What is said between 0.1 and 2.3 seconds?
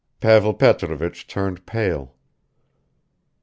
Pavel Petrovich turned pale.